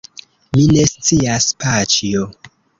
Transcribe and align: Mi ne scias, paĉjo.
Mi 0.59 0.65
ne 0.77 0.87
scias, 0.93 1.51
paĉjo. 1.61 2.27